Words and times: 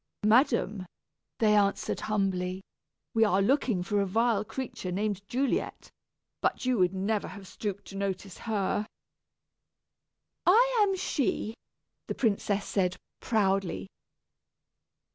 "Madam," 0.25 0.87
they 1.37 1.53
answered 1.53 1.99
humbly, 1.99 2.63
"we 3.13 3.23
are 3.23 3.39
looking 3.39 3.83
for 3.83 4.01
a 4.01 4.05
vile 4.07 4.43
creature 4.43 4.91
named 4.91 5.21
Juliet; 5.29 5.91
but 6.41 6.65
you 6.65 6.79
would 6.79 6.91
never 6.91 7.27
have 7.27 7.47
stooped 7.47 7.85
to 7.85 7.95
notice 7.95 8.39
her." 8.39 8.87
"I 10.47 10.79
am 10.81 10.95
she," 10.97 11.53
the 12.07 12.15
princess 12.15 12.65
said, 12.65 12.97
proudly. 13.19 13.91